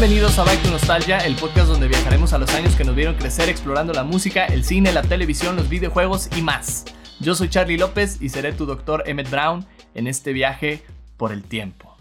[0.00, 3.16] Bienvenidos a Back to Nostalgia, el podcast donde viajaremos a los años que nos vieron
[3.16, 6.86] crecer explorando la música, el cine, la televisión, los videojuegos y más.
[7.20, 10.82] Yo soy Charlie López y seré tu doctor Emmett Brown en este viaje
[11.18, 11.94] por el tiempo.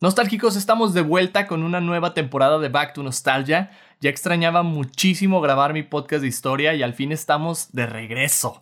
[0.00, 3.70] Nostálgicos, estamos de vuelta con una nueva temporada de Back to Nostalgia.
[4.00, 8.60] Ya extrañaba muchísimo grabar mi podcast de historia y al fin estamos de regreso.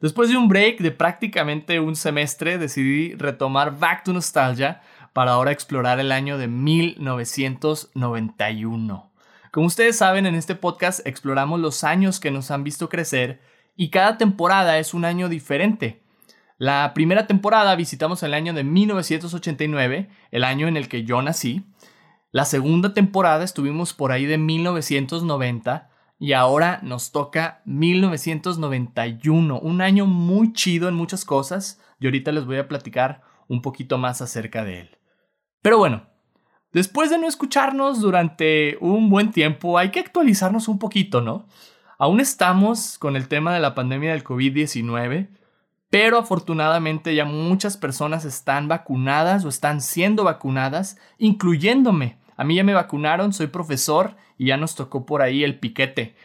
[0.00, 4.80] Después de un break de prácticamente un semestre, decidí retomar Back to Nostalgia
[5.12, 9.12] para ahora explorar el año de 1991.
[9.50, 13.42] Como ustedes saben, en este podcast exploramos los años que nos han visto crecer
[13.76, 16.00] y cada temporada es un año diferente.
[16.56, 21.64] La primera temporada visitamos el año de 1989, el año en el que yo nací.
[22.30, 30.06] La segunda temporada estuvimos por ahí de 1990 y ahora nos toca 1991, un año
[30.06, 34.64] muy chido en muchas cosas y ahorita les voy a platicar un poquito más acerca
[34.64, 34.98] de él.
[35.62, 36.02] Pero bueno,
[36.72, 41.46] después de no escucharnos durante un buen tiempo, hay que actualizarnos un poquito, ¿no?
[41.98, 45.28] Aún estamos con el tema de la pandemia del COVID-19,
[45.88, 52.18] pero afortunadamente ya muchas personas están vacunadas o están siendo vacunadas, incluyéndome.
[52.36, 56.16] A mí ya me vacunaron, soy profesor y ya nos tocó por ahí el piquete.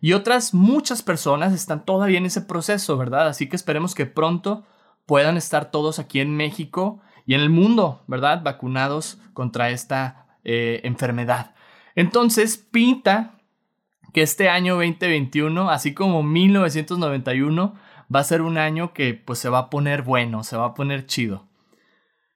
[0.00, 3.28] Y otras muchas personas están todavía en ese proceso, ¿verdad?
[3.28, 4.64] Así que esperemos que pronto
[5.04, 8.42] puedan estar todos aquí en México y en el mundo, ¿verdad?
[8.42, 11.54] Vacunados contra esta eh, enfermedad.
[11.94, 13.34] Entonces, pinta
[14.12, 17.74] que este año 2021, así como 1991,
[18.14, 20.74] va a ser un año que pues se va a poner bueno, se va a
[20.74, 21.46] poner chido.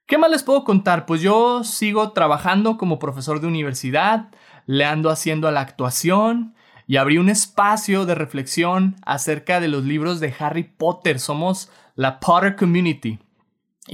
[0.05, 1.05] ¿Qué más les puedo contar?
[1.05, 4.29] Pues yo sigo trabajando como profesor de universidad,
[4.65, 6.53] le ando haciendo la actuación
[6.85, 11.19] y abrí un espacio de reflexión acerca de los libros de Harry Potter.
[11.19, 13.19] Somos la Potter Community.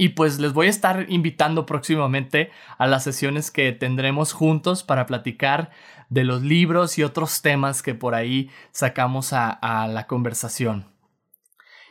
[0.00, 5.06] Y pues les voy a estar invitando próximamente a las sesiones que tendremos juntos para
[5.06, 5.72] platicar
[6.08, 9.58] de los libros y otros temas que por ahí sacamos a,
[9.88, 10.86] la conversación.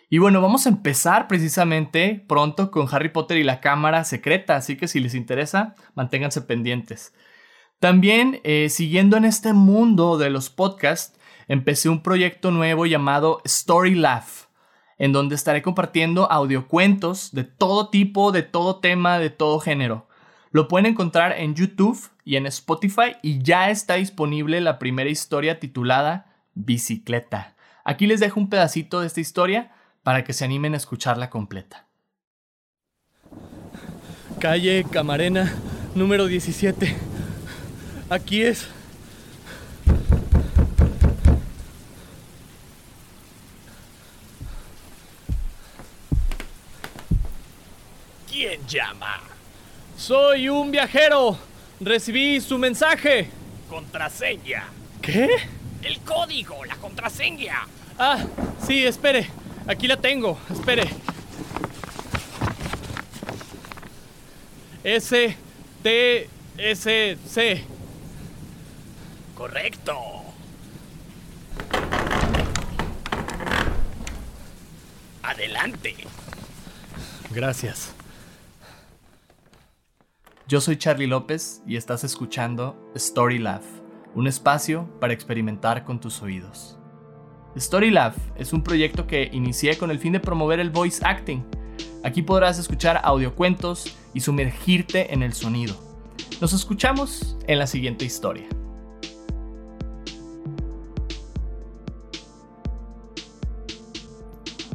[0.09, 4.77] Y bueno, vamos a empezar precisamente pronto con Harry Potter y la Cámara Secreta, así
[4.77, 7.13] que si les interesa, manténganse pendientes.
[7.81, 11.19] También, eh, siguiendo en este mundo de los podcasts,
[11.49, 14.46] empecé un proyecto nuevo llamado Story Laugh
[14.97, 20.07] en donde estaré compartiendo audiocuentos de todo tipo, de todo tema, de todo género.
[20.51, 25.59] Lo pueden encontrar en YouTube y en Spotify y ya está disponible la primera historia
[25.59, 27.55] titulada Bicicleta.
[27.83, 29.71] Aquí les dejo un pedacito de esta historia
[30.03, 31.85] para que se animen a escucharla completa.
[34.39, 35.53] Calle Camarena,
[35.95, 36.95] número 17.
[38.09, 38.69] Aquí es
[48.37, 49.19] ¿Quién llama?
[49.97, 51.39] Soy un viajero.
[51.79, 53.31] Recibí su mensaje.
[53.67, 54.65] Contraseña.
[55.01, 55.27] ¿Qué?
[55.81, 57.65] El código, la contraseña.
[57.97, 58.23] Ah,
[58.63, 59.27] sí, espere.
[59.65, 60.37] Aquí la tengo.
[60.51, 60.87] Espere.
[64.83, 65.35] S
[65.81, 67.65] T S C.
[69.33, 69.97] Correcto.
[75.23, 75.95] Adelante.
[77.31, 77.93] Gracias.
[80.49, 83.63] Yo soy Charlie López y estás escuchando Story Lab,
[84.15, 86.79] un espacio para experimentar con tus oídos.
[87.57, 91.43] Story Lab es un proyecto que inicié con el fin de promover el voice acting.
[92.05, 95.75] Aquí podrás escuchar audiocuentos y sumergirte en el sonido.
[96.39, 98.47] Nos escuchamos en la siguiente historia.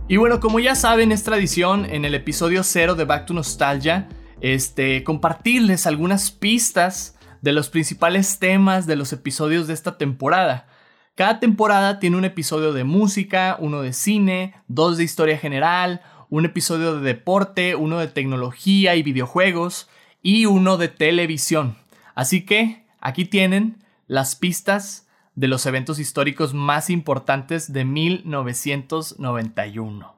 [0.06, 4.10] Y bueno, como ya saben, es tradición en el episodio 0 de Back to Nostalgia
[4.42, 10.66] este, compartirles algunas pistas de los principales temas de los episodios de esta temporada.
[11.14, 16.44] Cada temporada tiene un episodio de música, uno de cine, dos de historia general, un
[16.44, 19.88] episodio de deporte, uno de tecnología y videojuegos
[20.22, 21.76] y uno de televisión.
[22.14, 25.06] Así que aquí tienen las pistas
[25.36, 30.16] de los eventos históricos más importantes de 1991.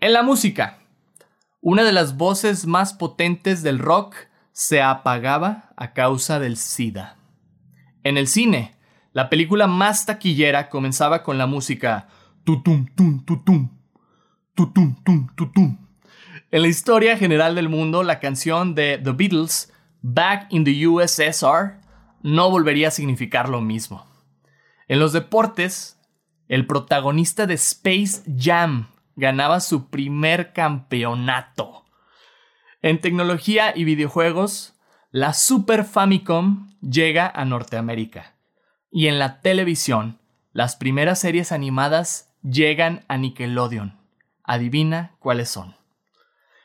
[0.00, 0.80] En la música,
[1.60, 4.16] una de las voces más potentes del rock
[4.52, 7.16] se apagaba a causa del SIDA.
[8.02, 8.76] En el cine,
[9.12, 12.08] la película más taquillera comenzaba con la música
[12.44, 13.68] tutum tum tutum
[14.54, 15.78] tutum tum tutum.
[16.50, 19.72] En la historia general del mundo, la canción de The Beatles,
[20.02, 21.78] Back in the USSR,
[22.22, 24.06] no volvería a significar lo mismo.
[24.88, 25.98] En los deportes,
[26.48, 31.84] el protagonista de Space Jam ganaba su primer campeonato.
[32.82, 34.74] En tecnología y videojuegos,
[35.10, 38.34] la Super Famicom llega a Norteamérica.
[38.90, 40.18] Y en la televisión,
[40.52, 43.98] las primeras series animadas llegan a Nickelodeon.
[44.44, 45.76] Adivina cuáles son.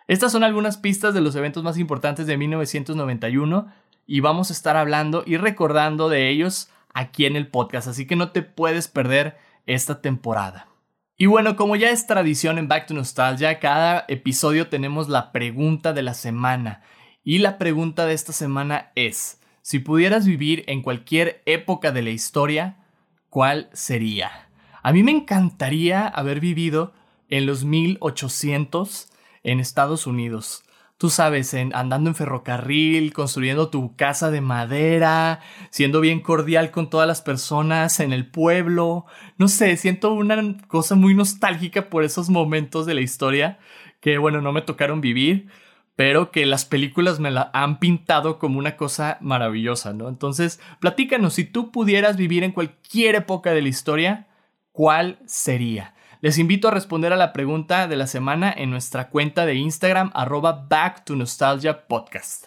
[0.07, 3.67] Estas son algunas pistas de los eventos más importantes de 1991
[4.05, 8.15] y vamos a estar hablando y recordando de ellos aquí en el podcast, así que
[8.15, 10.67] no te puedes perder esta temporada.
[11.17, 15.93] Y bueno, como ya es tradición en Back to Nostalgia, cada episodio tenemos la pregunta
[15.93, 16.81] de la semana.
[17.23, 22.09] Y la pregunta de esta semana es, si pudieras vivir en cualquier época de la
[22.09, 22.83] historia,
[23.29, 24.49] ¿cuál sería?
[24.83, 26.93] A mí me encantaría haber vivido
[27.29, 29.07] en los 1800
[29.43, 30.65] en Estados Unidos.
[30.97, 37.05] Tú sabes, andando en ferrocarril, construyendo tu casa de madera, siendo bien cordial con todas
[37.05, 39.05] las personas en el pueblo.
[39.37, 43.59] No sé, siento una cosa muy nostálgica por esos momentos de la historia
[43.99, 45.49] que, bueno, no me tocaron vivir,
[45.97, 50.07] pero que las películas me la han pintado como una cosa maravillosa, ¿no?
[50.07, 54.27] Entonces, platícanos, si tú pudieras vivir en cualquier época de la historia,
[54.71, 55.93] ¿cuál sería?
[56.25, 60.09] Les invito a responder a la pregunta de la semana en nuestra cuenta de Instagram
[60.15, 62.45] arroba back to nostalgia podcast.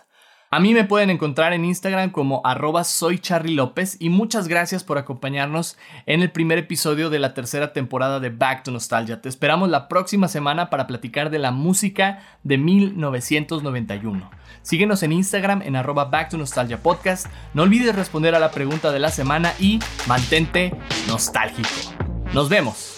[0.50, 4.82] A mí me pueden encontrar en Instagram como arroba soy Charlie López y muchas gracias
[4.82, 9.22] por acompañarnos en el primer episodio de la tercera temporada de Back to Nostalgia.
[9.22, 14.28] Te esperamos la próxima semana para platicar de la música de 1991.
[14.62, 17.28] Síguenos en Instagram en arroba Back to Nostalgia Podcast.
[17.54, 19.78] No olvides responder a la pregunta de la semana y
[20.08, 20.74] mantente
[21.06, 21.94] nostálgico.
[22.34, 22.97] Nos vemos.